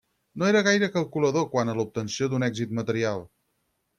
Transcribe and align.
No 0.43 0.45
era 0.51 0.61
gaire 0.67 0.87
calculador 0.95 1.45
quant 1.51 1.71
a 1.73 1.77
l'obtenció 1.79 2.31
d'un 2.31 2.47
èxit 2.49 2.75
material. 2.81 3.25